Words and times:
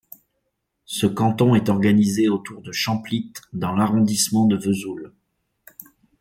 Ce 0.87 1.05
canton 1.05 1.53
est 1.53 1.69
organisé 1.69 2.27
autour 2.27 2.63
de 2.63 2.71
Champlitte 2.71 3.39
dans 3.53 3.75
l'arrondissement 3.75 4.47
de 4.47 4.55
Vesoul. 4.57 5.13